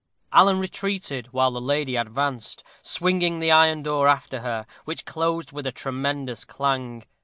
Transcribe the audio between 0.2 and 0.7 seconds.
Alan